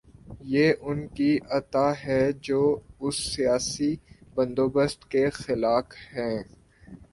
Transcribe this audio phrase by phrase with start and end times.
[0.43, 2.61] یہ ان کی عطا ہے جو
[2.99, 3.91] اس سیاسی
[4.35, 6.37] بندوبست کے خالق ہیں۔